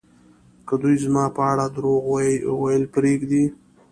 [0.67, 2.05] که دوی زما په اړه درواغ
[2.61, 3.45] ویل پرېږدي